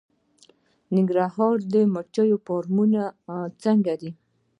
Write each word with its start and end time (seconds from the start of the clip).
د 0.85 0.87
ننګرهار 0.95 1.55
د 1.73 1.75
مچیو 1.93 2.37
فارمونه 2.45 3.01
څنګه 3.63 3.93
دي؟ 4.01 4.11